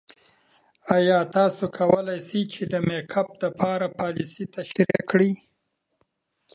[0.95, 2.17] ایا تاسو کولی
[2.51, 5.31] شئ د میک اپ کار لپاره پالیسۍ تشریح کړئ؟